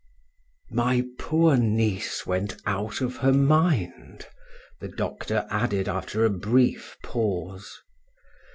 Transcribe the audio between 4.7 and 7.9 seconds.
the doctor added after a brief pause.